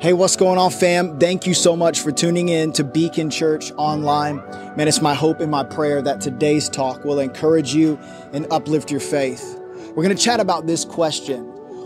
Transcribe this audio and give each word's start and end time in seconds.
Hey, 0.00 0.14
what's 0.14 0.34
going 0.34 0.56
on, 0.56 0.70
fam? 0.70 1.18
Thank 1.18 1.46
you 1.46 1.52
so 1.52 1.76
much 1.76 2.00
for 2.00 2.10
tuning 2.10 2.48
in 2.48 2.72
to 2.72 2.84
Beacon 2.84 3.28
Church 3.28 3.70
Online. 3.72 4.36
Man, 4.74 4.88
it's 4.88 5.02
my 5.02 5.12
hope 5.12 5.40
and 5.40 5.50
my 5.50 5.62
prayer 5.62 6.00
that 6.00 6.22
today's 6.22 6.70
talk 6.70 7.04
will 7.04 7.18
encourage 7.18 7.74
you 7.74 7.98
and 8.32 8.50
uplift 8.50 8.90
your 8.90 9.00
faith. 9.00 9.60
We're 9.88 10.02
going 10.02 10.16
to 10.16 10.22
chat 10.22 10.40
about 10.40 10.66
this 10.66 10.86
question 10.86 11.42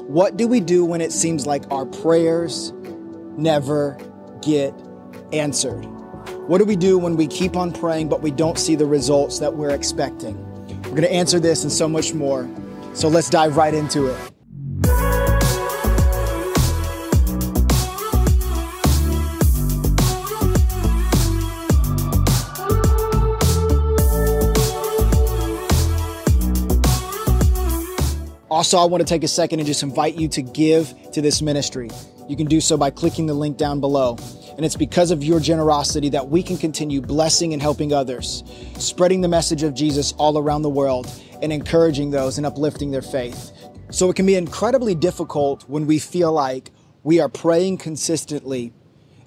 What 0.07 0.37
do 0.37 0.47
we 0.47 0.61
do 0.61 0.85
when 0.85 1.01
it 1.01 1.11
seems 1.11 1.45
like 1.45 1.65
our 1.73 1.85
prayers 1.85 2.73
never 3.37 3.99
get 4.41 4.73
answered? 5.33 5.83
What 6.47 6.59
do 6.59 6.67
we 6.67 6.77
do 6.77 6.99
when 6.99 7.17
we 7.17 7.27
keep 7.27 7.57
on 7.57 7.73
praying 7.73 8.11
but 8.11 8.23
we 8.23 8.31
don't 8.31 8.61
see 8.61 8.77
the 8.77 8.87
results 8.87 9.41
that 9.41 9.57
we're 9.57 9.75
expecting? 9.75 10.41
We're 10.85 10.91
going 10.91 11.03
to 11.03 11.13
answer 11.13 11.41
this 11.41 11.65
and 11.65 11.73
so 11.73 11.89
much 11.89 12.15
more. 12.15 12.49
So 12.93 13.09
let's 13.09 13.29
dive 13.29 13.57
right 13.57 13.75
into 13.75 14.07
it. 14.07 14.34
Also, 28.55 28.79
I 28.79 28.85
want 28.85 29.01
to 29.01 29.05
take 29.05 29.25
a 29.25 29.29
second 29.29 29.59
and 29.59 29.67
just 29.67 29.83
invite 29.83 30.15
you 30.15 30.29
to 30.29 30.41
give 30.41 30.95
to 31.11 31.21
this 31.21 31.43
ministry. 31.43 31.91
You 32.29 32.37
can 32.37 32.47
do 32.47 32.61
so 32.61 32.77
by 32.77 32.91
clicking 32.91 33.27
the 33.27 33.35
link 33.35 33.57
down 33.57 33.81
below. 33.81 34.17
And 34.57 34.65
it's 34.65 34.77
because 34.77 35.11
of 35.11 35.25
your 35.25 35.41
generosity 35.41 36.09
that 36.11 36.29
we 36.29 36.41
can 36.41 36.57
continue 36.57 37.01
blessing 37.01 37.53
and 37.53 37.61
helping 37.61 37.93
others, 37.93 38.45
spreading 38.79 39.23
the 39.23 39.29
message 39.29 39.65
of 39.65 39.75
Jesus 39.75 40.13
all 40.19 40.39
around 40.39 40.63
the 40.63 40.71
world, 40.71 41.11
and 41.43 41.53
encouraging 41.53 42.13
those 42.13 42.39
and 42.39 42.47
uplifting 42.47 42.93
their 42.93 43.03
faith. 43.03 43.51
So 43.91 44.09
it 44.09 44.15
can 44.15 44.25
be 44.25 44.37
incredibly 44.37 44.95
difficult 44.95 45.69
when 45.69 45.89
we 45.89 45.99
feel 45.99 46.31
like 46.31 46.71
we 47.03 47.19
are 47.19 47.29
praying 47.29 47.79
consistently 47.79 48.73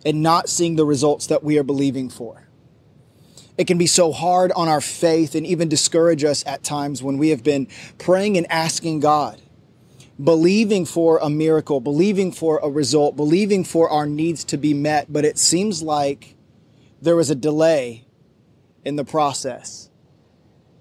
and 0.05 0.23
not 0.23 0.47
seeing 0.47 0.77
the 0.77 0.85
results 0.85 1.27
that 1.27 1.43
we 1.43 1.59
are 1.59 1.63
believing 1.63 2.09
for. 2.09 2.46
It 3.57 3.65
can 3.65 3.77
be 3.77 3.87
so 3.87 4.11
hard 4.11 4.51
on 4.51 4.67
our 4.67 4.81
faith 4.81 5.33
and 5.33 5.45
even 5.45 5.67
discourage 5.67 6.23
us 6.23 6.45
at 6.45 6.63
times 6.63 7.01
when 7.01 7.17
we 7.17 7.29
have 7.29 7.43
been 7.43 7.67
praying 7.97 8.37
and 8.37 8.49
asking 8.51 8.99
God, 8.99 9.41
believing 10.23 10.85
for 10.85 11.17
a 11.17 11.29
miracle, 11.29 11.79
believing 11.79 12.31
for 12.31 12.59
a 12.61 12.69
result, 12.69 13.15
believing 13.15 13.63
for 13.63 13.89
our 13.89 14.05
needs 14.05 14.43
to 14.45 14.57
be 14.57 14.73
met, 14.73 15.11
but 15.11 15.25
it 15.25 15.39
seems 15.39 15.81
like 15.81 16.35
there 17.01 17.15
was 17.15 17.29
a 17.29 17.35
delay 17.35 18.05
in 18.85 18.95
the 18.95 19.05
process. 19.05 19.89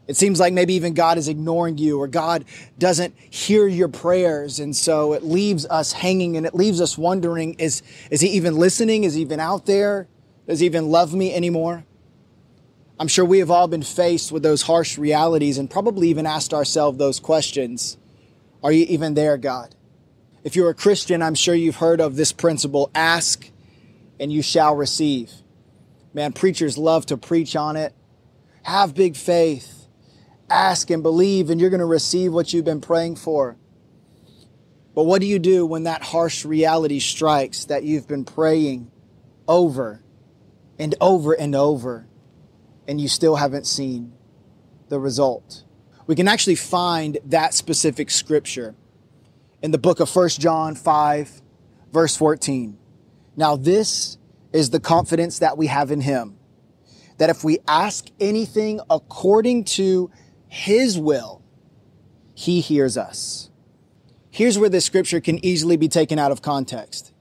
It 0.07 0.17
seems 0.17 0.39
like 0.39 0.53
maybe 0.53 0.75
even 0.75 0.95
God 0.95 1.19
is 1.19 1.29
ignoring 1.29 1.79
you 1.79 1.99
or 1.99 2.07
God 2.07 2.45
doesn't 2.79 3.19
hear 3.19 3.67
your 3.67 3.89
prayers. 3.89 4.61
And 4.61 4.77
so 4.77 5.15
it 5.15 5.25
leaves 5.25 5.67
us 5.67 5.93
hanging 5.93 6.37
and 6.37 6.47
it 6.47 6.55
leaves 6.55 6.81
us 6.81 6.97
wondering, 6.97 7.55
is, 7.55 7.83
is 8.11 8.21
he 8.21 8.29
even 8.29 8.57
listening? 8.57 9.03
Is 9.03 9.15
he 9.15 9.23
even 9.23 9.41
out 9.41 9.67
there? 9.67 10.07
Does 10.47 10.61
he 10.61 10.67
even 10.67 10.91
love 10.91 11.13
me 11.13 11.35
anymore? 11.35 11.85
I'm 12.99 13.09
sure 13.09 13.25
we 13.25 13.41
have 13.41 13.51
all 13.51 13.69
been 13.69 13.83
faced 13.83 14.33
with 14.33 14.43
those 14.43 14.63
harsh 14.63 14.97
realities 14.97 15.59
and 15.59 15.71
probably 15.71 16.09
even 16.09 16.25
asked 16.25 16.55
ourselves 16.55 16.97
those 16.97 17.21
questions. 17.21 17.99
Are 18.63 18.73
you 18.73 18.87
even 18.89 19.15
there, 19.15 19.37
God? 19.37 19.75
If 20.45 20.57
you're 20.57 20.71
a 20.71 20.75
Christian, 20.75 21.21
I'm 21.21 21.35
sure 21.35 21.55
you've 21.55 21.77
heard 21.77 22.01
of 22.01 22.17
this 22.17 22.33
principle 22.33 22.91
ask 22.95 23.51
and 24.19 24.33
you 24.33 24.41
shall 24.43 24.75
receive. 24.75 25.31
Man, 26.15 26.33
preachers 26.33 26.79
love 26.79 27.05
to 27.07 27.19
preach 27.19 27.55
on 27.55 27.77
it. 27.77 27.93
Have 28.63 28.95
big 28.95 29.17
faith. 29.17 29.87
Ask 30.49 30.89
and 30.89 31.03
believe, 31.03 31.51
and 31.51 31.61
you're 31.61 31.71
going 31.71 31.81
to 31.81 31.87
receive 31.87 32.33
what 32.33 32.53
you've 32.53 32.65
been 32.65 32.81
praying 32.81 33.17
for. 33.17 33.57
But 34.95 35.03
what 35.03 35.21
do 35.21 35.27
you 35.27 35.39
do 35.39 35.67
when 35.67 35.83
that 35.83 36.03
harsh 36.03 36.47
reality 36.47 37.01
strikes 37.01 37.67
that 37.67 37.83
you've 37.85 38.09
been 38.09 38.25
praying 38.25 38.91
over 39.47 40.03
and 40.79 40.95
over 41.01 41.35
and 41.35 41.55
over? 41.55 42.07
And 42.89 43.01
you 43.01 43.09
still 43.09 43.37
haven't 43.37 43.67
seen 43.67 44.13
the 44.89 44.99
result. 44.99 45.65
We 46.07 46.15
can 46.15 46.29
actually 46.29 46.55
find 46.55 47.19
that 47.27 47.55
specific 47.55 48.11
scripture 48.11 48.75
in 49.63 49.71
the 49.71 49.79
book 49.79 50.01
of 50.01 50.15
1 50.15 50.29
John 50.31 50.75
5, 50.75 51.43
verse 51.93 52.17
14. 52.17 52.79
Now, 53.37 53.57
this 53.57 54.19
is 54.53 54.71
the 54.71 54.81
confidence 54.81 55.41
that 55.41 55.59
we 55.59 55.67
have 55.67 55.91
in 55.91 56.01
him 56.01 56.39
that 57.19 57.31
if 57.31 57.43
we 57.43 57.59
ask 57.67 58.07
anything 58.21 58.81
according 58.91 59.65
to 59.65 60.11
his 60.49 60.99
will, 60.99 61.43
he 62.35 62.61
hears 62.61 62.97
us. 62.97 63.51
Here's 64.31 64.59
where 64.59 64.69
this 64.69 64.85
scripture 64.85 65.21
can 65.21 65.43
easily 65.45 65.77
be 65.77 65.89
taken 65.89 66.19
out 66.19 66.31
of 66.31 66.43
context. 66.43 67.13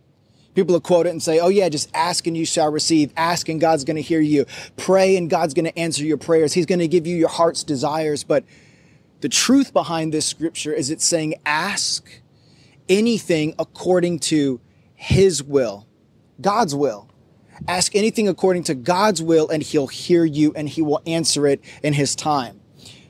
People 0.56 0.74
will 0.74 0.82
quote 0.82 1.06
it 1.06 1.10
and 1.10 1.22
say, 1.22 1.40
oh 1.40 1.50
yeah, 1.50 1.68
just 1.70 1.90
ask 1.94 2.26
and 2.26 2.36
you 2.36 2.46
shall 2.46 2.72
receive. 2.72 3.12
Ask 3.18 3.50
and 3.50 3.60
God's 3.60 3.84
going 3.84 3.98
to 3.98 4.02
hear 4.02 4.22
you. 4.22 4.46
Pray 4.78 5.18
and 5.18 5.30
God's 5.30 5.54
going 5.54 5.66
to 5.66 5.78
answer 5.78 6.04
your 6.04 6.18
prayers. 6.18 6.54
He's 6.54 6.66
going 6.66 6.80
to 6.80 6.88
give 6.88 7.06
you 7.06 7.16
your 7.16 7.30
heart's 7.30 7.64
desires. 7.64 8.24
But 8.24 8.46
the 9.20 9.30
truth 9.30 9.74
behind 9.74 10.14
this 10.14 10.26
scripture 10.26 10.74
is 10.74 10.90
it's 10.90 11.06
saying 11.06 11.36
ask 11.46 12.22
anything 12.88 13.54
according 13.60 14.20
to 14.20 14.62
his 14.96 15.44
will, 15.44 15.88
God's 16.40 16.74
will. 16.74 17.10
Ask 17.68 17.96
anything 17.96 18.28
according 18.28 18.64
to 18.64 18.76
God's 18.76 19.22
will 19.22 19.50
and 19.50 19.64
he'll 19.64 19.88
hear 19.88 20.26
you 20.26 20.54
and 20.56 20.68
he 20.68 20.82
will 20.82 21.02
answer 21.06 21.48
it 21.48 21.62
in 21.84 21.94
his 21.94 22.16
time. 22.16 22.60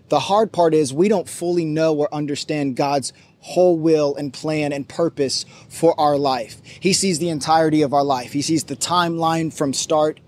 The 0.10 0.20
hard 0.20 0.52
part 0.52 0.74
is 0.74 0.94
we 0.94 1.10
don't 1.10 1.28
fully 1.28 1.66
know 1.66 1.96
or 1.96 2.14
understand 2.14 2.76
God's 2.76 3.12
whole 3.46 3.78
will 3.78 4.16
and 4.16 4.34
plan 4.34 4.74
and 4.74 4.90
purpose 4.90 5.46
for 5.70 5.98
our 6.00 6.18
life. 6.18 6.60
He 6.80 6.94
sees 6.94 7.20
the 7.20 7.30
entirety 7.30 7.84
of 7.84 7.94
our 7.94 8.04
life. 8.04 8.34
He 8.34 8.42
sees 8.42 8.64
the 8.64 8.76
timeline 8.76 9.54
from 9.54 9.72
start 9.72 10.20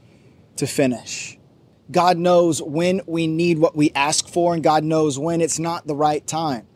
to 0.58 0.68
finish. 0.68 1.40
God 1.90 2.20
knows 2.20 2.62
when 2.62 3.02
we 3.08 3.26
need 3.26 3.58
what 3.58 3.76
we 3.76 3.92
ask 3.96 4.28
for, 4.28 4.54
and 4.54 4.64
God 4.64 4.84
knows 4.84 5.18
when 5.18 5.42
it's 5.42 5.58
not 5.58 5.88
the 5.88 5.96
right 5.96 6.26
time. 6.28 6.68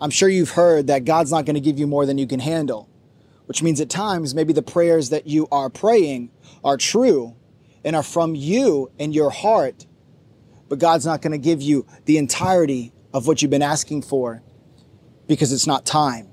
I'm 0.00 0.08
sure 0.08 0.30
you've 0.30 0.52
heard 0.52 0.86
that 0.86 1.04
God's 1.04 1.30
not 1.30 1.44
going 1.44 1.56
to 1.56 1.60
give 1.60 1.78
you 1.78 1.86
more 1.86 2.06
than 2.06 2.16
you 2.16 2.26
can 2.26 2.40
handle, 2.40 2.88
which 3.44 3.62
means 3.62 3.78
at 3.78 3.90
times 3.90 4.34
maybe 4.34 4.54
the 4.54 4.62
prayers 4.62 5.10
that 5.10 5.26
you 5.26 5.46
are 5.52 5.68
praying 5.68 6.30
are 6.64 6.78
true 6.78 7.36
and 7.84 7.94
are 7.94 8.02
from 8.02 8.34
you 8.34 8.90
and 8.98 9.14
your 9.14 9.28
heart, 9.28 9.84
but 10.70 10.78
God's 10.78 11.04
not 11.04 11.20
going 11.20 11.32
to 11.32 11.38
give 11.38 11.60
you 11.60 11.84
the 12.06 12.16
entirety 12.16 12.94
of 13.12 13.26
what 13.26 13.42
you've 13.42 13.50
been 13.50 13.60
asking 13.60 14.00
for 14.00 14.42
because 15.32 15.50
it's 15.50 15.66
not 15.66 15.86
time. 15.86 16.28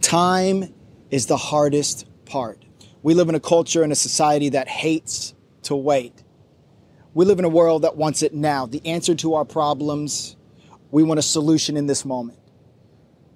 Time 0.00 0.72
is 1.10 1.26
the 1.26 1.36
hardest 1.36 2.06
part. 2.24 2.64
We 3.02 3.12
live 3.12 3.28
in 3.28 3.34
a 3.34 3.40
culture 3.40 3.82
and 3.82 3.92
a 3.92 3.94
society 3.94 4.48
that 4.48 4.66
hates 4.66 5.34
to 5.64 5.76
wait. 5.76 6.24
We 7.12 7.26
live 7.26 7.38
in 7.38 7.44
a 7.44 7.50
world 7.50 7.82
that 7.82 7.94
wants 7.94 8.22
it 8.22 8.32
now. 8.32 8.64
The 8.64 8.80
answer 8.86 9.14
to 9.16 9.34
our 9.34 9.44
problems, 9.44 10.36
we 10.90 11.02
want 11.02 11.18
a 11.18 11.22
solution 11.22 11.76
in 11.76 11.86
this 11.86 12.06
moment. 12.06 12.38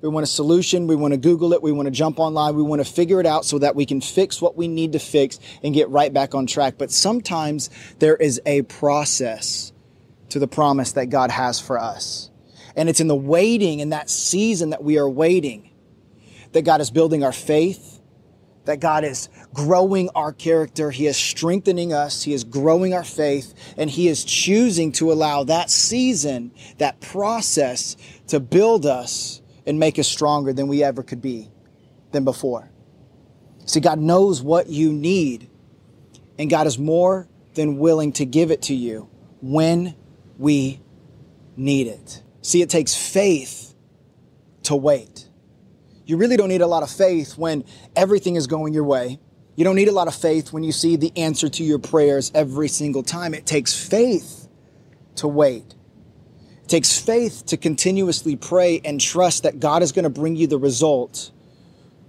We 0.00 0.08
want 0.08 0.24
a 0.24 0.26
solution. 0.26 0.86
We 0.86 0.96
want 0.96 1.12
to 1.12 1.18
Google 1.18 1.52
it. 1.52 1.62
We 1.62 1.72
want 1.72 1.88
to 1.88 1.90
jump 1.90 2.18
online. 2.18 2.56
We 2.56 2.62
want 2.62 2.82
to 2.82 2.90
figure 2.90 3.20
it 3.20 3.26
out 3.26 3.44
so 3.44 3.58
that 3.58 3.76
we 3.76 3.84
can 3.84 4.00
fix 4.00 4.40
what 4.40 4.56
we 4.56 4.68
need 4.68 4.92
to 4.92 4.98
fix 4.98 5.38
and 5.62 5.74
get 5.74 5.90
right 5.90 6.10
back 6.10 6.34
on 6.34 6.46
track. 6.46 6.76
But 6.78 6.90
sometimes 6.90 7.68
there 7.98 8.16
is 8.16 8.40
a 8.46 8.62
process 8.62 9.74
to 10.30 10.38
the 10.38 10.48
promise 10.48 10.92
that 10.92 11.10
God 11.10 11.30
has 11.30 11.60
for 11.60 11.78
us. 11.78 12.30
And 12.76 12.88
it's 12.88 13.00
in 13.00 13.08
the 13.08 13.16
waiting, 13.16 13.80
in 13.80 13.90
that 13.90 14.08
season 14.10 14.70
that 14.70 14.82
we 14.82 14.98
are 14.98 15.08
waiting, 15.08 15.70
that 16.52 16.62
God 16.62 16.80
is 16.80 16.90
building 16.90 17.24
our 17.24 17.32
faith, 17.32 18.00
that 18.64 18.80
God 18.80 19.04
is 19.04 19.28
growing 19.52 20.10
our 20.14 20.32
character. 20.32 20.90
He 20.90 21.06
is 21.06 21.16
strengthening 21.16 21.92
us. 21.92 22.22
He 22.22 22.32
is 22.32 22.44
growing 22.44 22.94
our 22.94 23.04
faith. 23.04 23.54
And 23.76 23.90
He 23.90 24.08
is 24.08 24.24
choosing 24.24 24.92
to 24.92 25.10
allow 25.12 25.44
that 25.44 25.70
season, 25.70 26.52
that 26.78 27.00
process 27.00 27.96
to 28.28 28.38
build 28.38 28.86
us 28.86 29.42
and 29.66 29.78
make 29.78 29.98
us 29.98 30.08
stronger 30.08 30.52
than 30.52 30.68
we 30.68 30.82
ever 30.82 31.02
could 31.02 31.22
be 31.22 31.50
than 32.12 32.24
before. 32.24 32.70
See, 33.66 33.80
God 33.80 33.98
knows 33.98 34.42
what 34.42 34.68
you 34.68 34.92
need, 34.92 35.48
and 36.38 36.50
God 36.50 36.66
is 36.66 36.78
more 36.78 37.28
than 37.54 37.78
willing 37.78 38.12
to 38.14 38.24
give 38.24 38.50
it 38.50 38.62
to 38.62 38.74
you 38.74 39.08
when 39.40 39.94
we 40.38 40.80
need 41.56 41.86
it. 41.86 42.22
See, 42.42 42.62
it 42.62 42.70
takes 42.70 42.94
faith 42.94 43.74
to 44.64 44.76
wait. 44.76 45.28
You 46.06 46.16
really 46.16 46.36
don't 46.36 46.48
need 46.48 46.62
a 46.62 46.66
lot 46.66 46.82
of 46.82 46.90
faith 46.90 47.38
when 47.38 47.64
everything 47.94 48.36
is 48.36 48.46
going 48.46 48.74
your 48.74 48.84
way. 48.84 49.20
You 49.56 49.64
don't 49.64 49.76
need 49.76 49.88
a 49.88 49.92
lot 49.92 50.08
of 50.08 50.14
faith 50.14 50.52
when 50.52 50.62
you 50.62 50.72
see 50.72 50.96
the 50.96 51.12
answer 51.16 51.48
to 51.48 51.62
your 51.62 51.78
prayers 51.78 52.32
every 52.34 52.68
single 52.68 53.02
time. 53.02 53.34
It 53.34 53.46
takes 53.46 53.88
faith 53.88 54.48
to 55.16 55.28
wait. 55.28 55.74
It 56.64 56.68
takes 56.68 56.98
faith 56.98 57.44
to 57.46 57.56
continuously 57.56 58.36
pray 58.36 58.80
and 58.84 59.00
trust 59.00 59.42
that 59.42 59.60
God 59.60 59.82
is 59.82 59.92
going 59.92 60.04
to 60.04 60.10
bring 60.10 60.34
you 60.34 60.46
the 60.46 60.58
result 60.58 61.30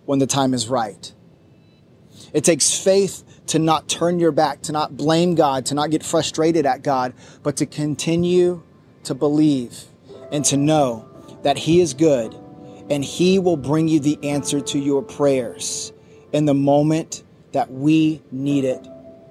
when 0.06 0.20
the 0.20 0.28
time 0.28 0.54
is 0.54 0.68
right. 0.68 1.12
It 2.34 2.44
takes 2.44 2.74
faith 2.82 3.24
to 3.48 3.60
not 3.60 3.90
turn 3.90 4.20
your 4.20 4.32
back, 4.32 4.62
to 4.64 4.72
not 4.72 4.96
blame 4.96 5.36
God, 5.36 5.66
to 5.68 5.76
not 5.76 5.92
get 5.92 6.04
frustrated 6.04 6.66
at 6.66 6.84
God, 6.84 7.14
but 7.44 7.58
to 7.58 7.66
continue 7.66 8.64
to 9.04 9.14
believe 9.14 9.86
and 10.32 10.44
to 10.46 10.58
know 10.58 11.08
that 11.44 11.58
He 11.58 11.82
is 11.82 11.94
good 11.94 12.36
and 12.90 13.04
He 13.04 13.40
will 13.40 13.58
bring 13.58 13.88
you 13.88 14.00
the 14.00 14.18
answer 14.24 14.62
to 14.62 14.80
your 14.80 15.02
prayers 15.02 15.92
in 16.34 16.46
the 16.46 16.54
moment 16.54 17.24
that 17.52 17.72
we 17.72 18.22
need 18.32 18.64
it 18.64 18.88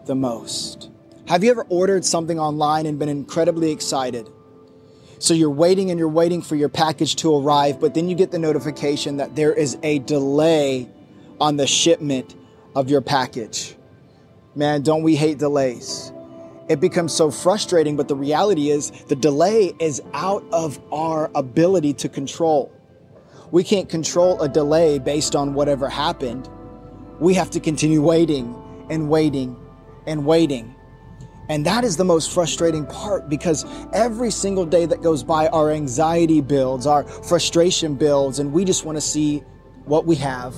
the 0.07 0.15
most. 0.15 0.91
Have 1.27 1.45
you 1.45 1.51
ever 1.51 1.65
ordered 1.69 2.05
something 2.05 2.39
online 2.39 2.87
and 2.87 2.99
been 2.99 3.09
incredibly 3.09 3.71
excited? 3.71 4.29
So 5.19 5.35
you're 5.35 5.51
waiting 5.51 5.91
and 5.91 5.99
you're 5.99 6.09
waiting 6.09 6.41
for 6.43 6.57
your 6.57 6.71
package 6.71 7.17
to 7.17 7.37
arrive, 7.37 7.79
but 7.79 7.95
then 7.95 8.09
you 8.09 8.17
get 8.17 8.31
the 8.31 8.39
notification 8.39 9.19
that 9.19 9.37
there 9.37 9.53
is 9.53 9.77
a 9.83 9.99
delay 10.01 10.89
on 11.41 11.57
the 11.57 11.67
shipment 11.67 12.35
of 12.75 12.89
your 12.89 13.01
package. 13.01 13.77
Man, 14.55 14.83
don't 14.83 15.03
we 15.03 15.17
hate 15.17 15.39
delays? 15.39 16.11
It 16.71 16.79
becomes 16.79 17.13
so 17.13 17.33
frustrating, 17.33 17.97
but 17.97 18.07
the 18.07 18.15
reality 18.15 18.71
is 18.71 18.93
the 19.09 19.17
delay 19.17 19.73
is 19.81 20.01
out 20.13 20.45
of 20.53 20.79
our 20.93 21.29
ability 21.35 21.95
to 21.95 22.09
control. 22.09 22.73
We 23.51 23.65
can't 23.65 23.89
control 23.89 24.41
a 24.41 24.49
delay 24.49 25.01
based 25.01 25.35
on 25.35 25.53
whatever 25.55 25.89
happened. 25.89 26.49
We 27.19 27.35
have 27.35 27.51
to 27.51 27.61
continue 27.61 28.01
waiting 28.01 28.55
and 28.89 29.11
waiting 29.11 29.57
and 30.07 30.25
waiting. 30.25 30.73
And 31.49 31.67
that 31.67 31.83
is 31.83 31.97
the 31.97 32.05
most 32.05 32.33
frustrating 32.33 32.87
part 32.87 33.29
because 33.29 33.67
every 33.93 34.31
single 34.31 34.65
day 34.65 34.87
that 34.87 35.03
goes 35.03 35.25
by, 35.25 35.49
our 35.49 35.73
anxiety 35.73 36.41
builds, 36.41 36.87
our 36.87 37.03
frustration 37.03 37.97
builds, 37.97 38.39
and 38.39 38.53
we 38.53 38.65
just 38.65 38.85
want 38.85 38.97
to 38.97 39.03
see 39.03 39.39
what 39.87 40.07
we 40.07 40.15
have 40.15 40.55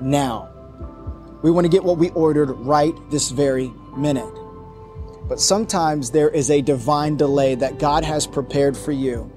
now. 0.00 0.50
We 1.42 1.52
want 1.52 1.64
to 1.64 1.70
get 1.70 1.84
what 1.84 1.98
we 1.98 2.10
ordered 2.10 2.50
right 2.54 2.92
this 3.12 3.30
very 3.30 3.72
minute. 3.96 4.43
But 5.28 5.40
sometimes 5.40 6.10
there 6.10 6.28
is 6.28 6.50
a 6.50 6.60
divine 6.60 7.16
delay 7.16 7.54
that 7.54 7.78
God 7.78 8.04
has 8.04 8.26
prepared 8.26 8.76
for 8.76 8.92
you 8.92 9.30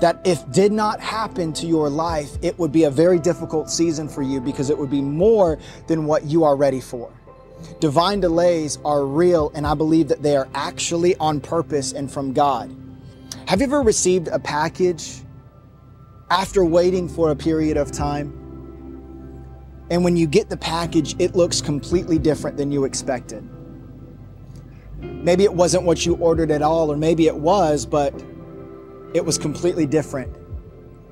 that 0.00 0.20
if 0.24 0.50
did 0.52 0.72
not 0.72 1.00
happen 1.00 1.52
to 1.54 1.66
your 1.66 1.88
life, 1.88 2.36
it 2.42 2.58
would 2.58 2.72
be 2.72 2.84
a 2.84 2.90
very 2.90 3.18
difficult 3.18 3.70
season 3.70 4.08
for 4.08 4.22
you 4.22 4.40
because 4.40 4.70
it 4.70 4.76
would 4.76 4.90
be 4.90 5.00
more 5.00 5.58
than 5.86 6.04
what 6.04 6.24
you 6.24 6.44
are 6.44 6.56
ready 6.56 6.80
for. 6.80 7.12
Divine 7.80 8.20
delays 8.20 8.78
are 8.84 9.06
real, 9.06 9.50
and 9.54 9.66
I 9.66 9.74
believe 9.74 10.08
that 10.08 10.22
they 10.22 10.36
are 10.36 10.48
actually 10.54 11.16
on 11.16 11.40
purpose 11.40 11.92
and 11.92 12.10
from 12.10 12.32
God. 12.32 12.74
Have 13.46 13.60
you 13.60 13.66
ever 13.66 13.82
received 13.82 14.28
a 14.28 14.38
package 14.38 15.22
after 16.30 16.64
waiting 16.64 17.08
for 17.08 17.30
a 17.30 17.36
period 17.36 17.76
of 17.76 17.92
time? 17.92 18.32
And 19.90 20.02
when 20.02 20.16
you 20.16 20.26
get 20.26 20.48
the 20.48 20.56
package, 20.56 21.14
it 21.18 21.36
looks 21.36 21.60
completely 21.60 22.18
different 22.18 22.56
than 22.56 22.72
you 22.72 22.84
expected. 22.84 23.48
Maybe 25.22 25.44
it 25.44 25.54
wasn't 25.54 25.84
what 25.84 26.04
you 26.04 26.16
ordered 26.16 26.50
at 26.50 26.62
all, 26.62 26.92
or 26.92 26.96
maybe 26.96 27.26
it 27.26 27.36
was, 27.36 27.86
but 27.86 28.14
it 29.14 29.24
was 29.24 29.38
completely 29.38 29.86
different. 29.86 30.36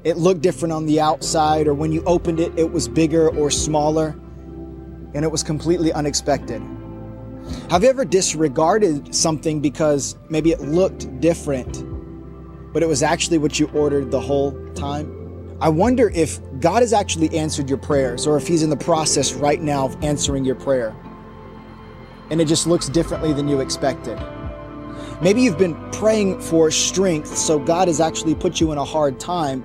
It 0.05 0.17
looked 0.17 0.41
different 0.41 0.73
on 0.73 0.87
the 0.87 1.01
outside, 1.01 1.67
or 1.67 1.75
when 1.75 1.93
you 1.93 2.03
opened 2.05 2.41
it, 2.41 2.53
it 2.59 2.71
was 2.71 2.89
bigger 2.89 3.29
or 3.31 3.51
smaller 3.51 4.19
and 5.15 5.25
it 5.25 5.31
was 5.31 5.43
completely 5.43 5.93
unexpected. 5.93 6.63
Have 7.71 7.83
you 7.83 7.91
ever 7.91 8.05
disregarded 8.05 9.15
something 9.15 9.61
because 9.61 10.17
maybe 10.29 10.53
it 10.53 10.61
looked 10.61 11.21
different, 11.21 11.85
but 12.73 12.83
it 12.83 12.87
was 12.87 13.03
actually 13.03 13.39
what 13.39 13.59
you 13.59 13.67
ordered 13.75 14.11
the 14.11 14.21
whole 14.21 14.53
time? 14.75 15.19
I 15.61 15.69
wonder 15.69 16.11
if 16.11 16.41
God 16.61 16.83
has 16.83 16.93
actually 16.93 17.37
answered 17.37 17.69
your 17.69 17.79
prayers 17.79 18.27
or 18.27 18.37
if 18.37 18.47
He's 18.47 18.63
in 18.63 18.71
the 18.71 18.77
process 18.77 19.33
right 19.33 19.61
now 19.61 19.87
of 19.87 20.03
answering 20.03 20.45
your 20.45 20.55
prayer 20.55 20.95
and 22.31 22.41
it 22.41 22.47
just 22.47 22.67
looks 22.67 22.89
differently 22.89 23.33
than 23.33 23.49
you 23.49 23.61
expected. 23.61 24.19
Maybe 25.21 25.43
you've 25.43 25.59
been 25.59 25.77
praying 25.93 26.41
for 26.41 26.71
strength, 26.71 27.37
so 27.37 27.59
God 27.59 27.89
has 27.89 28.01
actually 28.01 28.35
put 28.35 28.61
you 28.61 28.73
in 28.73 28.79
a 28.79 28.85
hard 28.85 29.21
time 29.21 29.65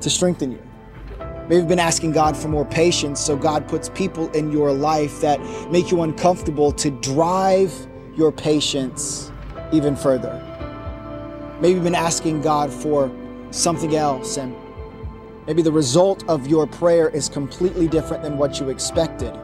to 0.00 0.08
strengthen 0.08 0.52
you. 0.52 0.62
Maybe 1.48 1.56
you've 1.56 1.68
been 1.68 1.78
asking 1.78 2.12
God 2.12 2.36
for 2.36 2.48
more 2.48 2.64
patience, 2.64 3.20
so 3.20 3.36
God 3.36 3.68
puts 3.68 3.88
people 3.88 4.30
in 4.30 4.52
your 4.52 4.72
life 4.72 5.20
that 5.20 5.40
make 5.70 5.90
you 5.90 6.02
uncomfortable 6.02 6.72
to 6.72 6.90
drive 6.90 7.72
your 8.16 8.32
patience 8.32 9.32
even 9.72 9.96
further. 9.96 10.40
Maybe 11.60 11.74
you've 11.74 11.84
been 11.84 11.94
asking 11.94 12.42
God 12.42 12.72
for 12.72 13.10
something 13.50 13.96
else, 13.96 14.36
and 14.36 14.54
maybe 15.46 15.60
the 15.60 15.72
result 15.72 16.24
of 16.28 16.46
your 16.46 16.66
prayer 16.66 17.08
is 17.08 17.28
completely 17.28 17.88
different 17.88 18.22
than 18.22 18.38
what 18.38 18.60
you 18.60 18.68
expected. 18.70 19.38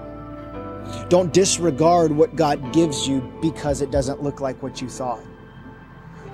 Don't 1.10 1.32
disregard 1.32 2.12
what 2.12 2.36
God 2.36 2.72
gives 2.72 3.06
you 3.06 3.20
because 3.42 3.82
it 3.82 3.90
doesn't 3.90 4.22
look 4.22 4.40
like 4.40 4.62
what 4.62 4.80
you 4.80 4.88
thought. 4.88 5.20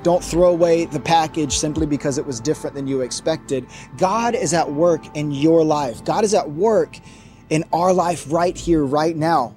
Don't 0.02 0.22
throw 0.22 0.50
away 0.50 0.84
the 0.84 1.00
package 1.00 1.56
simply 1.56 1.86
because 1.86 2.18
it 2.18 2.26
was 2.26 2.40
different 2.40 2.76
than 2.76 2.86
you 2.86 3.00
expected. 3.00 3.66
God 3.96 4.34
is 4.34 4.52
at 4.52 4.70
work 4.70 5.16
in 5.16 5.30
your 5.30 5.64
life. 5.64 6.04
God 6.04 6.24
is 6.24 6.34
at 6.34 6.50
work 6.50 7.00
in 7.48 7.64
our 7.72 7.94
life 7.94 8.30
right 8.30 8.56
here, 8.56 8.84
right 8.84 9.16
now. 9.16 9.56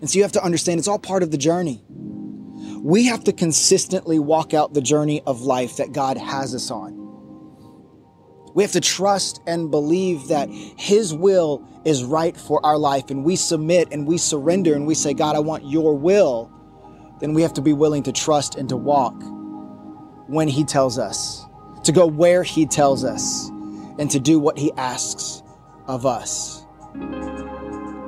And 0.00 0.10
so 0.10 0.16
you 0.16 0.22
have 0.24 0.32
to 0.32 0.44
understand 0.44 0.80
it's 0.80 0.88
all 0.88 0.98
part 0.98 1.22
of 1.22 1.30
the 1.30 1.38
journey. 1.38 1.80
We 2.82 3.06
have 3.06 3.22
to 3.24 3.32
consistently 3.32 4.18
walk 4.18 4.52
out 4.52 4.74
the 4.74 4.82
journey 4.82 5.22
of 5.26 5.42
life 5.42 5.76
that 5.76 5.92
God 5.92 6.16
has 6.16 6.54
us 6.56 6.72
on. 6.72 6.99
We 8.54 8.62
have 8.62 8.72
to 8.72 8.80
trust 8.80 9.40
and 9.46 9.70
believe 9.70 10.28
that 10.28 10.48
His 10.50 11.14
will 11.14 11.66
is 11.84 12.04
right 12.04 12.36
for 12.36 12.64
our 12.64 12.78
life 12.78 13.10
and 13.10 13.24
we 13.24 13.36
submit 13.36 13.88
and 13.92 14.06
we 14.06 14.18
surrender 14.18 14.74
and 14.74 14.86
we 14.86 14.94
say, 14.94 15.14
God, 15.14 15.36
I 15.36 15.40
want 15.40 15.64
your 15.66 15.96
will. 15.96 16.52
Then 17.20 17.34
we 17.34 17.42
have 17.42 17.54
to 17.54 17.62
be 17.62 17.72
willing 17.72 18.02
to 18.04 18.12
trust 18.12 18.56
and 18.56 18.68
to 18.68 18.76
walk 18.76 19.14
when 20.26 20.48
He 20.48 20.64
tells 20.64 20.98
us, 20.98 21.44
to 21.84 21.92
go 21.92 22.06
where 22.06 22.42
He 22.42 22.66
tells 22.66 23.04
us, 23.04 23.48
and 23.98 24.10
to 24.10 24.18
do 24.18 24.38
what 24.38 24.58
He 24.58 24.72
asks 24.72 25.42
of 25.86 26.06
us. 26.06 26.64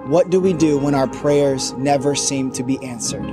What 0.06 0.31
do 0.31 0.41
we 0.41 0.53
do 0.53 0.79
when 0.79 0.94
our 0.94 1.06
prayers 1.06 1.73
never 1.75 2.15
seem 2.15 2.50
to 2.53 2.62
be 2.62 2.83
answered? 2.85 3.25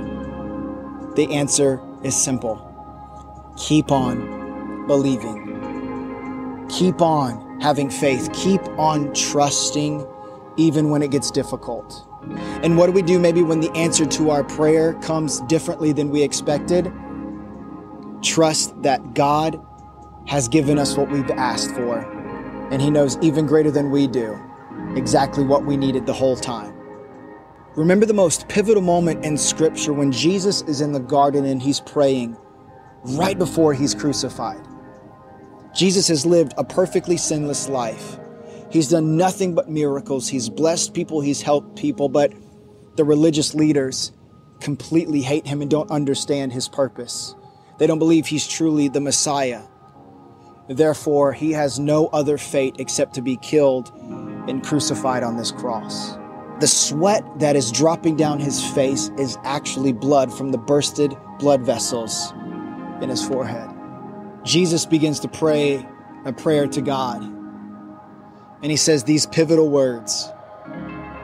The 1.16 1.28
answer 1.32 1.80
is 2.02 2.14
simple 2.14 2.66
keep 3.56 3.90
on 3.90 4.86
believing, 4.86 5.49
keep 6.70 7.02
on 7.02 7.60
having 7.60 7.90
faith, 7.90 8.30
keep 8.32 8.62
on 8.78 9.12
trusting 9.12 10.06
even 10.56 10.90
when 10.90 11.02
it 11.02 11.10
gets 11.10 11.30
difficult. 11.30 12.06
And 12.62 12.76
what 12.76 12.86
do 12.86 12.92
we 12.92 13.02
do 13.02 13.18
maybe 13.18 13.42
when 13.42 13.60
the 13.60 13.70
answer 13.72 14.06
to 14.06 14.30
our 14.30 14.44
prayer 14.44 14.94
comes 14.94 15.40
differently 15.42 15.92
than 15.92 16.10
we 16.10 16.22
expected? 16.22 16.92
trust 18.22 18.80
that 18.82 19.14
God 19.14 19.60
has 20.26 20.48
given 20.48 20.78
us 20.78 20.96
what 20.96 21.10
we've 21.10 21.30
asked 21.32 21.70
for, 21.72 21.98
and 22.70 22.80
He 22.80 22.90
knows 22.90 23.18
even 23.20 23.46
greater 23.46 23.70
than 23.70 23.90
we 23.90 24.06
do 24.06 24.38
exactly 24.94 25.44
what 25.44 25.64
we 25.64 25.76
needed 25.76 26.06
the 26.06 26.12
whole 26.12 26.36
time. 26.36 26.74
Remember 27.76 28.04
the 28.04 28.14
most 28.14 28.48
pivotal 28.48 28.82
moment 28.82 29.24
in 29.24 29.36
Scripture 29.36 29.92
when 29.92 30.10
Jesus 30.10 30.62
is 30.62 30.80
in 30.80 30.92
the 30.92 31.00
garden 31.00 31.44
and 31.44 31.62
He's 31.62 31.80
praying 31.80 32.36
right 33.04 33.38
before 33.38 33.72
He's 33.72 33.94
crucified. 33.94 34.66
Jesus 35.74 36.08
has 36.08 36.26
lived 36.26 36.54
a 36.56 36.64
perfectly 36.64 37.16
sinless 37.16 37.68
life. 37.68 38.18
He's 38.70 38.88
done 38.88 39.16
nothing 39.16 39.54
but 39.54 39.68
miracles. 39.68 40.28
He's 40.28 40.48
blessed 40.48 40.94
people, 40.94 41.20
he's 41.20 41.42
helped 41.42 41.76
people, 41.76 42.08
but 42.08 42.32
the 42.96 43.04
religious 43.04 43.54
leaders 43.54 44.12
completely 44.60 45.22
hate 45.22 45.46
him 45.46 45.62
and 45.62 45.70
don't 45.70 45.90
understand 45.90 46.52
his 46.52 46.68
purpose. 46.68 47.34
They 47.78 47.86
don't 47.86 47.98
believe 47.98 48.26
he's 48.26 48.46
truly 48.46 48.88
the 48.88 49.00
Messiah. 49.00 49.62
Therefore, 50.68 51.32
he 51.32 51.52
has 51.52 51.78
no 51.78 52.06
other 52.08 52.38
fate 52.38 52.76
except 52.78 53.14
to 53.14 53.22
be 53.22 53.36
killed 53.38 53.90
and 54.48 54.62
crucified 54.62 55.22
on 55.22 55.36
this 55.36 55.50
cross. 55.50 56.16
The 56.60 56.68
sweat 56.68 57.24
that 57.38 57.56
is 57.56 57.72
dropping 57.72 58.16
down 58.16 58.38
his 58.38 58.62
face 58.72 59.10
is 59.18 59.38
actually 59.44 59.92
blood 59.92 60.32
from 60.32 60.52
the 60.52 60.58
bursted 60.58 61.16
blood 61.38 61.62
vessels 61.62 62.32
in 63.00 63.08
his 63.08 63.26
forehead. 63.26 63.69
Jesus 64.50 64.84
begins 64.84 65.20
to 65.20 65.28
pray 65.28 65.86
a 66.24 66.32
prayer 66.32 66.66
to 66.66 66.82
God. 66.82 67.22
And 67.22 68.70
he 68.70 68.76
says 68.76 69.04
these 69.04 69.24
pivotal 69.26 69.70
words 69.70 70.28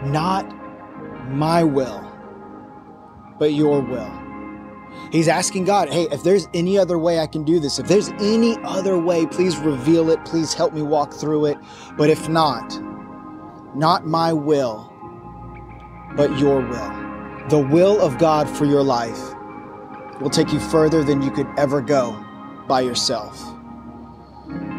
Not 0.05 0.47
my 1.29 1.65
will, 1.65 2.09
but 3.41 3.53
your 3.53 3.81
will. 3.81 4.13
He's 5.11 5.27
asking 5.27 5.65
God, 5.65 5.89
hey, 5.89 6.07
if 6.13 6.23
there's 6.23 6.47
any 6.55 6.79
other 6.79 6.99
way 6.99 7.19
I 7.19 7.27
can 7.27 7.43
do 7.43 7.59
this, 7.59 7.81
if 7.81 7.89
there's 7.89 8.11
any 8.21 8.57
other 8.63 8.97
way, 8.97 9.27
please 9.27 9.57
reveal 9.59 10.09
it. 10.11 10.25
Please 10.25 10.55
help 10.55 10.73
me 10.73 10.83
walk 10.83 11.13
through 11.13 11.47
it. 11.47 11.59
But 11.99 12.11
if 12.11 12.29
not, 12.29 12.81
not 13.75 14.07
my 14.07 14.33
will, 14.33 14.91
but 16.17 16.39
your 16.39 16.61
will. 16.61 17.49
The 17.49 17.59
will 17.59 18.01
of 18.01 18.19
God 18.19 18.49
for 18.49 18.67
your 18.67 18.85
life 18.85 19.35
will 20.21 20.31
take 20.31 20.53
you 20.53 20.61
further 20.61 21.03
than 21.03 21.23
you 21.23 21.33
could 21.33 21.49
ever 21.59 21.81
go 21.81 22.26
by 22.69 22.81
yourself. 22.81 23.43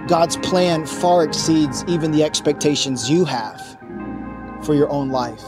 God's 0.08 0.38
plan 0.38 0.86
far 0.86 1.24
exceeds 1.24 1.84
even 1.88 2.12
the 2.12 2.24
expectations 2.24 3.10
you 3.10 3.26
have 3.26 3.62
for 4.64 4.76
your 4.76 4.90
own 4.90 5.10
life. 5.10 5.44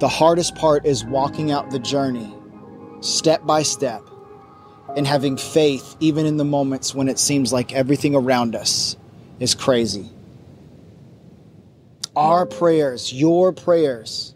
The 0.00 0.08
hardest 0.08 0.54
part 0.54 0.86
is 0.86 1.04
walking 1.04 1.50
out 1.50 1.70
the 1.70 1.78
journey 1.78 2.34
step 3.00 3.46
by 3.46 3.62
step, 3.62 4.02
and 4.96 5.06
having 5.06 5.36
faith 5.36 5.96
even 6.00 6.26
in 6.26 6.36
the 6.36 6.44
moments 6.44 6.94
when 6.94 7.08
it 7.08 7.18
seems 7.18 7.52
like 7.52 7.72
everything 7.72 8.14
around 8.14 8.56
us 8.56 8.96
is 9.40 9.54
crazy. 9.54 10.10
our 12.16 12.46
prayers, 12.46 13.12
your 13.12 13.52
prayers, 13.52 14.34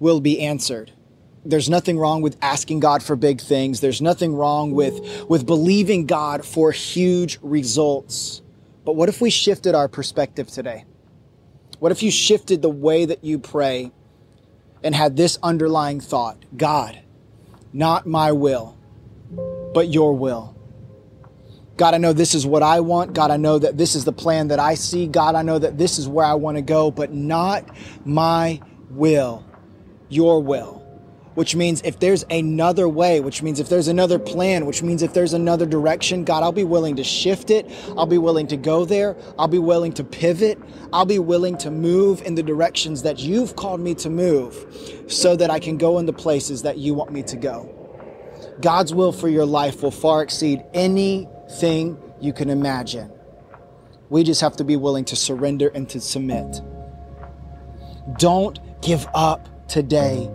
will 0.00 0.20
be 0.20 0.40
answered. 0.40 0.92
There's 1.48 1.70
nothing 1.70 1.98
wrong 1.98 2.22
with 2.22 2.36
asking 2.42 2.80
God 2.80 3.02
for 3.02 3.16
big 3.16 3.40
things. 3.40 3.80
There's 3.80 4.02
nothing 4.02 4.34
wrong 4.34 4.72
with, 4.72 5.26
with 5.28 5.46
believing 5.46 6.06
God 6.06 6.44
for 6.44 6.72
huge 6.72 7.38
results. 7.42 8.42
But 8.84 8.96
what 8.96 9.08
if 9.08 9.20
we 9.20 9.30
shifted 9.30 9.74
our 9.74 9.88
perspective 9.88 10.48
today? 10.48 10.84
What 11.78 11.92
if 11.92 12.02
you 12.02 12.10
shifted 12.10 12.62
the 12.62 12.70
way 12.70 13.04
that 13.04 13.22
you 13.22 13.38
pray 13.38 13.92
and 14.82 14.94
had 14.94 15.16
this 15.16 15.38
underlying 15.42 16.00
thought 16.00 16.38
God, 16.56 17.00
not 17.72 18.06
my 18.06 18.32
will, 18.32 18.76
but 19.74 19.88
your 19.88 20.14
will. 20.14 20.54
God, 21.76 21.92
I 21.92 21.98
know 21.98 22.14
this 22.14 22.34
is 22.34 22.46
what 22.46 22.62
I 22.62 22.80
want. 22.80 23.12
God, 23.12 23.30
I 23.30 23.36
know 23.36 23.58
that 23.58 23.76
this 23.76 23.94
is 23.94 24.04
the 24.04 24.12
plan 24.12 24.48
that 24.48 24.58
I 24.58 24.74
see. 24.74 25.06
God, 25.06 25.34
I 25.34 25.42
know 25.42 25.58
that 25.58 25.76
this 25.76 25.98
is 25.98 26.08
where 26.08 26.24
I 26.24 26.34
want 26.34 26.56
to 26.56 26.62
go, 26.62 26.90
but 26.90 27.12
not 27.12 27.68
my 28.06 28.62
will, 28.88 29.44
your 30.08 30.42
will 30.42 30.75
which 31.36 31.54
means 31.54 31.82
if 31.82 32.00
there's 32.00 32.24
another 32.30 32.88
way, 32.88 33.20
which 33.20 33.42
means 33.42 33.60
if 33.60 33.68
there's 33.68 33.88
another 33.88 34.18
plan, 34.18 34.64
which 34.64 34.82
means 34.82 35.02
if 35.02 35.12
there's 35.12 35.34
another 35.34 35.66
direction, 35.66 36.24
God, 36.24 36.42
I'll 36.42 36.50
be 36.50 36.64
willing 36.64 36.96
to 36.96 37.04
shift 37.04 37.50
it. 37.50 37.70
I'll 37.96 38.06
be 38.06 38.16
willing 38.16 38.46
to 38.48 38.56
go 38.56 38.86
there. 38.86 39.14
I'll 39.38 39.46
be 39.46 39.58
willing 39.58 39.92
to 39.92 40.04
pivot. 40.04 40.58
I'll 40.94 41.04
be 41.04 41.18
willing 41.18 41.58
to 41.58 41.70
move 41.70 42.22
in 42.22 42.36
the 42.36 42.42
directions 42.42 43.02
that 43.02 43.18
you've 43.18 43.54
called 43.54 43.80
me 43.80 43.94
to 43.96 44.08
move 44.08 45.04
so 45.08 45.36
that 45.36 45.50
I 45.50 45.60
can 45.60 45.76
go 45.76 45.98
in 45.98 46.06
the 46.06 46.12
places 46.14 46.62
that 46.62 46.78
you 46.78 46.94
want 46.94 47.12
me 47.12 47.22
to 47.24 47.36
go. 47.36 47.70
God's 48.62 48.94
will 48.94 49.12
for 49.12 49.28
your 49.28 49.44
life 49.44 49.82
will 49.82 49.90
far 49.90 50.22
exceed 50.22 50.64
anything 50.72 51.98
you 52.18 52.32
can 52.32 52.48
imagine. 52.48 53.12
We 54.08 54.24
just 54.24 54.40
have 54.40 54.56
to 54.56 54.64
be 54.64 54.76
willing 54.76 55.04
to 55.06 55.16
surrender 55.16 55.68
and 55.68 55.86
to 55.90 56.00
submit. 56.00 56.62
Don't 58.16 58.58
give 58.80 59.06
up 59.12 59.68
today 59.68 60.30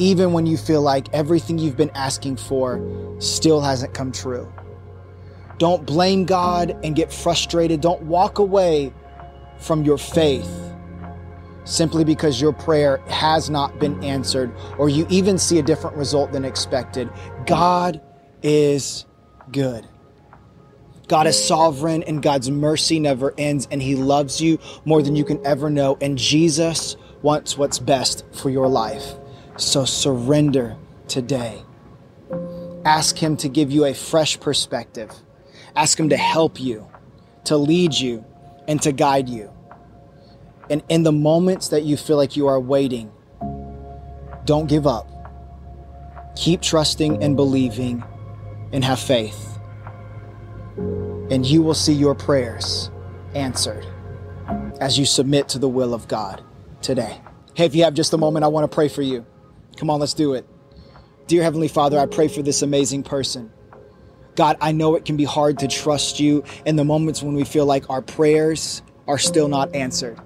even 0.00 0.32
when 0.32 0.46
you 0.46 0.56
feel 0.56 0.80
like 0.80 1.12
everything 1.12 1.58
you've 1.58 1.76
been 1.76 1.90
asking 1.94 2.36
for 2.36 2.82
still 3.18 3.60
hasn't 3.60 3.92
come 3.94 4.10
true. 4.10 4.50
Don't 5.58 5.84
blame 5.84 6.24
God 6.24 6.76
and 6.82 6.96
get 6.96 7.12
frustrated. 7.12 7.82
Don't 7.82 8.02
walk 8.04 8.38
away 8.38 8.94
from 9.58 9.84
your 9.84 9.98
faith 9.98 10.50
simply 11.64 12.02
because 12.02 12.40
your 12.40 12.54
prayer 12.54 12.96
has 13.08 13.50
not 13.50 13.78
been 13.78 14.02
answered 14.02 14.50
or 14.78 14.88
you 14.88 15.06
even 15.10 15.36
see 15.36 15.58
a 15.58 15.62
different 15.62 15.94
result 15.96 16.32
than 16.32 16.46
expected. 16.46 17.10
God 17.46 18.00
is 18.42 19.04
good. 19.52 19.86
God 21.08 21.26
is 21.26 21.42
sovereign 21.44 22.02
and 22.04 22.22
God's 22.22 22.50
mercy 22.50 22.98
never 22.98 23.34
ends 23.36 23.68
and 23.70 23.82
He 23.82 23.96
loves 23.96 24.40
you 24.40 24.58
more 24.86 25.02
than 25.02 25.14
you 25.14 25.24
can 25.24 25.44
ever 25.46 25.68
know. 25.68 25.98
And 26.00 26.16
Jesus 26.16 26.96
wants 27.20 27.58
what's 27.58 27.78
best 27.78 28.24
for 28.32 28.48
your 28.48 28.66
life. 28.66 29.16
So 29.56 29.84
surrender 29.84 30.76
today. 31.08 31.62
Ask 32.84 33.16
Him 33.18 33.36
to 33.38 33.48
give 33.48 33.70
you 33.70 33.84
a 33.84 33.94
fresh 33.94 34.40
perspective. 34.40 35.10
Ask 35.76 35.98
Him 35.98 36.08
to 36.08 36.16
help 36.16 36.60
you, 36.60 36.88
to 37.44 37.56
lead 37.56 37.94
you, 37.94 38.24
and 38.66 38.80
to 38.82 38.92
guide 38.92 39.28
you. 39.28 39.50
And 40.70 40.82
in 40.88 41.02
the 41.02 41.12
moments 41.12 41.68
that 41.68 41.82
you 41.82 41.96
feel 41.96 42.16
like 42.16 42.36
you 42.36 42.46
are 42.46 42.60
waiting, 42.60 43.10
don't 44.44 44.66
give 44.66 44.86
up. 44.86 45.08
Keep 46.36 46.62
trusting 46.62 47.22
and 47.22 47.36
believing 47.36 48.04
and 48.72 48.84
have 48.84 49.00
faith. 49.00 49.58
And 50.76 51.44
you 51.44 51.62
will 51.62 51.74
see 51.74 51.92
your 51.92 52.14
prayers 52.14 52.90
answered 53.34 53.86
as 54.80 54.98
you 54.98 55.04
submit 55.04 55.48
to 55.50 55.58
the 55.58 55.68
will 55.68 55.92
of 55.92 56.08
God 56.08 56.42
today. 56.80 57.20
Hey, 57.54 57.66
if 57.66 57.74
you 57.74 57.84
have 57.84 57.94
just 57.94 58.12
a 58.12 58.18
moment, 58.18 58.44
I 58.44 58.48
want 58.48 58.70
to 58.70 58.74
pray 58.74 58.88
for 58.88 59.02
you. 59.02 59.26
Come 59.80 59.88
on, 59.88 59.98
let's 59.98 60.12
do 60.12 60.34
it. 60.34 60.44
Dear 61.26 61.42
Heavenly 61.42 61.66
Father, 61.66 61.98
I 61.98 62.04
pray 62.04 62.28
for 62.28 62.42
this 62.42 62.60
amazing 62.60 63.02
person. 63.02 63.50
God, 64.36 64.58
I 64.60 64.72
know 64.72 64.94
it 64.94 65.06
can 65.06 65.16
be 65.16 65.24
hard 65.24 65.58
to 65.60 65.68
trust 65.68 66.20
you 66.20 66.44
in 66.66 66.76
the 66.76 66.84
moments 66.84 67.22
when 67.22 67.34
we 67.34 67.44
feel 67.44 67.64
like 67.64 67.88
our 67.88 68.02
prayers 68.02 68.82
are 69.08 69.16
still 69.16 69.48
not 69.48 69.74
answered. 69.74 70.20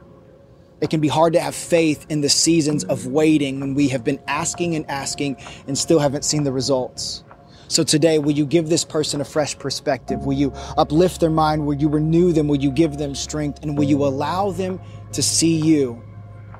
It 0.80 0.90
can 0.90 1.00
be 1.00 1.06
hard 1.06 1.34
to 1.34 1.40
have 1.40 1.54
faith 1.54 2.04
in 2.08 2.20
the 2.20 2.28
seasons 2.28 2.82
of 2.82 3.06
waiting 3.06 3.60
when 3.60 3.74
we 3.74 3.86
have 3.90 4.02
been 4.02 4.20
asking 4.26 4.74
and 4.74 4.90
asking 4.90 5.36
and 5.68 5.78
still 5.78 6.00
haven't 6.00 6.24
seen 6.24 6.42
the 6.42 6.50
results. 6.50 7.22
So 7.68 7.84
today, 7.84 8.18
will 8.18 8.32
you 8.32 8.46
give 8.46 8.68
this 8.68 8.84
person 8.84 9.20
a 9.20 9.24
fresh 9.24 9.56
perspective? 9.56 10.26
Will 10.26 10.34
you 10.34 10.52
uplift 10.76 11.20
their 11.20 11.30
mind? 11.30 11.64
Will 11.64 11.74
you 11.74 11.88
renew 11.88 12.32
them? 12.32 12.48
Will 12.48 12.60
you 12.60 12.72
give 12.72 12.98
them 12.98 13.14
strength? 13.14 13.62
And 13.62 13.78
will 13.78 13.84
you 13.84 14.04
allow 14.04 14.50
them 14.50 14.80
to 15.12 15.22
see 15.22 15.54
you 15.60 16.02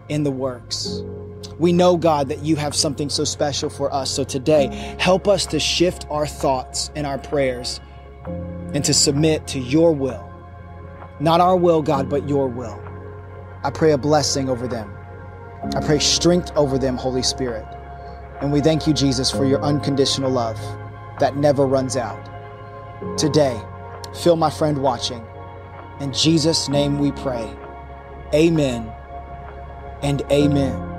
in 0.08 0.22
the 0.22 0.30
works? 0.30 1.02
We 1.58 1.72
know, 1.72 1.96
God, 1.96 2.28
that 2.28 2.44
you 2.44 2.56
have 2.56 2.74
something 2.74 3.08
so 3.08 3.24
special 3.24 3.70
for 3.70 3.92
us. 3.92 4.10
So 4.10 4.24
today, 4.24 4.96
help 4.98 5.28
us 5.28 5.46
to 5.46 5.60
shift 5.60 6.06
our 6.10 6.26
thoughts 6.26 6.90
and 6.96 7.06
our 7.06 7.18
prayers 7.18 7.80
and 8.26 8.84
to 8.84 8.92
submit 8.92 9.46
to 9.48 9.60
your 9.60 9.92
will. 9.92 10.28
Not 11.20 11.40
our 11.40 11.56
will, 11.56 11.80
God, 11.80 12.08
but 12.08 12.28
your 12.28 12.48
will. 12.48 12.80
I 13.62 13.70
pray 13.70 13.92
a 13.92 13.98
blessing 13.98 14.48
over 14.48 14.66
them. 14.66 14.92
I 15.74 15.80
pray 15.80 15.98
strength 15.98 16.52
over 16.56 16.76
them, 16.76 16.96
Holy 16.96 17.22
Spirit. 17.22 17.64
And 18.40 18.52
we 18.52 18.60
thank 18.60 18.86
you, 18.86 18.92
Jesus, 18.92 19.30
for 19.30 19.44
your 19.44 19.62
unconditional 19.62 20.30
love 20.30 20.58
that 21.20 21.36
never 21.36 21.66
runs 21.66 21.96
out. 21.96 22.28
Today, 23.16 23.58
fill 24.22 24.36
my 24.36 24.50
friend 24.50 24.78
watching. 24.78 25.24
In 26.00 26.12
Jesus' 26.12 26.68
name 26.68 26.98
we 26.98 27.12
pray. 27.12 27.48
Amen 28.34 28.93
and 30.04 30.20
amen. 30.30 30.93